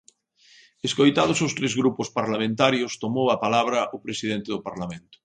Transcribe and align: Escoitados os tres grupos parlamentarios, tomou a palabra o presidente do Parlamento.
Escoitados 0.87 1.39
os 1.45 1.53
tres 1.57 1.73
grupos 1.81 2.07
parlamentarios, 2.19 2.91
tomou 3.03 3.27
a 3.31 3.41
palabra 3.45 3.79
o 3.95 3.97
presidente 4.05 4.49
do 4.51 4.63
Parlamento. 4.67 5.15